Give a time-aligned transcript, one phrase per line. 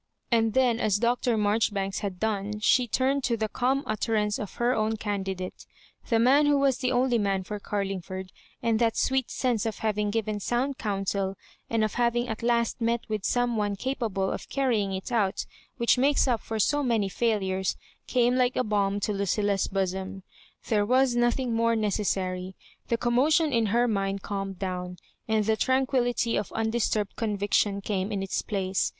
[0.31, 1.35] And then, as Br.
[1.37, 5.67] Marjoribanks had done, she turned to the calm utterance of her own candi date—
[6.09, 8.31] the man who was the only man for Car lingford—
[8.63, 11.35] and that sweet sense of having given sound counsel,
[11.69, 15.45] and of having at last met with some one capable of carrying it out
[15.77, 17.77] which makes up for so many failures,
[18.07, 20.23] came like balm to Lu cilla's bosom.
[20.67, 22.55] There was nothing more neces sary;
[22.87, 24.97] the commotion in her mind calmed down,
[25.27, 28.89] and the tranquillity of undisturbed conviction came in its place.